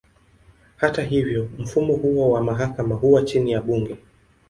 Hata 0.75 1.01
hivyo, 1.01 1.49
mfumo 1.59 1.95
huo 1.95 2.31
wa 2.31 2.43
mahakama 2.43 2.95
huwa 2.95 3.21
chini 3.23 3.51
ya 3.51 3.61
bunge. 3.61 3.97